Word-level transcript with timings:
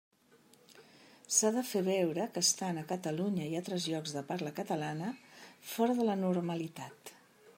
S'ha 1.35 1.51
de 1.57 1.63
fer 1.71 1.81
veure 1.87 2.25
que 2.37 2.43
estan, 2.47 2.79
a 2.81 2.85
Catalunya 2.93 3.45
i 3.47 3.53
a 3.53 3.61
altres 3.63 3.87
llocs 3.93 4.15
de 4.17 4.25
parla 4.33 4.55
catalana, 4.63 5.13
fora 5.75 5.99
de 6.01 6.11
la 6.11 6.19
normalitat. 6.27 7.17